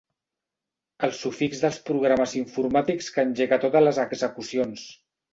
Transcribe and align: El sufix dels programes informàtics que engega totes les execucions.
El 1.07 1.11
sufix 1.17 1.59
dels 1.65 1.75
programes 1.89 2.33
informàtics 2.39 3.09
que 3.17 3.25
engega 3.27 3.59
totes 3.67 3.85
les 3.89 3.99
execucions. 4.05 4.87